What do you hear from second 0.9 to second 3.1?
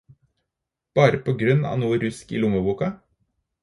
Bare på grunn av noe rusk i lommeboka